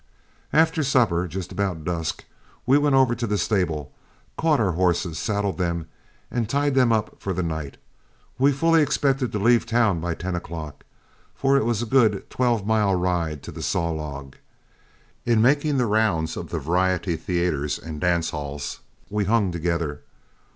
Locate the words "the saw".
13.51-13.91